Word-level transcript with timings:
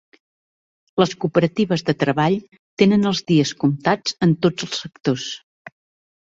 Les 1.01 1.11
cooperatives 1.25 1.83
de 1.91 1.95
treball 2.05 2.39
tenen 2.83 3.11
els 3.11 3.23
dies 3.29 3.55
comptats 3.67 4.19
en 4.29 4.37
tots 4.47 4.69
els 4.69 4.83
sectors. 4.85 5.31